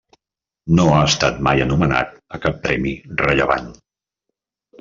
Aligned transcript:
No 0.79 0.85
ha 0.93 1.01
estat 1.09 1.37
mai 1.49 1.61
anomenat 1.65 2.17
a 2.39 2.39
cap 2.47 2.57
premi 2.65 2.97
rellevant. 3.23 3.73